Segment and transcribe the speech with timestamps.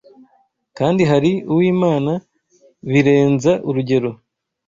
[0.77, 2.13] kandi hari uwimana
[2.91, 4.09] birenza urugero